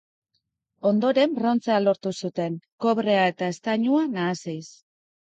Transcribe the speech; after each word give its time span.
Ondoren 0.91 1.35
brontzea 1.41 1.77
lortu 1.85 2.15
zuten, 2.23 2.59
kobrea 2.89 3.31
eta 3.37 3.55
eztainua 3.55 4.05
nahasiz. 4.19 4.61